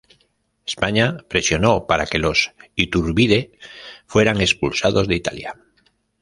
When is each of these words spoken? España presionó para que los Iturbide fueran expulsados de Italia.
España 0.65 1.17
presionó 1.29 1.85
para 1.85 2.07
que 2.07 2.17
los 2.17 2.53
Iturbide 2.75 3.51
fueran 4.07 4.41
expulsados 4.41 5.07
de 5.07 5.13
Italia. 5.15 5.55